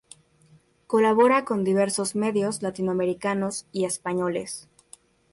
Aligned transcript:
Colabora 0.87 1.45
con 1.45 1.63
diversos 1.63 2.15
medios 2.15 2.63
latinoamericanos 2.63 3.67
y 3.71 3.85
españoles. 3.85 4.67